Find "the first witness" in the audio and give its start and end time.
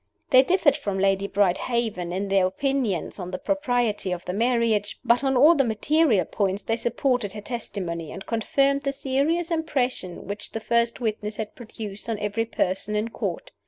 10.53-11.37